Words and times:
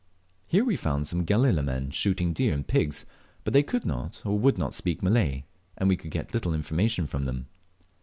Here 0.47 0.65
we 0.65 0.77
found 0.77 1.05
some 1.05 1.27
Galela 1.27 1.63
men 1.63 1.91
shooting 1.91 2.33
deer 2.33 2.55
and 2.55 2.65
pigs; 2.67 3.05
but 3.43 3.53
they 3.53 3.61
could 3.61 3.85
not 3.85 4.19
or 4.25 4.39
would 4.39 4.57
not 4.57 4.73
speak 4.73 5.03
Malay, 5.03 5.43
and 5.77 5.87
we 5.89 5.95
could 5.95 6.09
get 6.09 6.33
little 6.33 6.55
information 6.55 7.05
from 7.05 7.25
them. 7.25 7.45